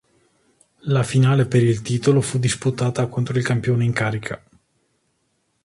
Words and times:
La 0.89 1.03
finale 1.03 1.45
per 1.45 1.61
il 1.61 1.83
titolo 1.83 2.21
fu 2.21 2.39
disputata 2.39 3.05
contro 3.05 3.37
il 3.37 3.43
campione 3.43 3.85
in 3.85 3.93
carica. 3.93 4.43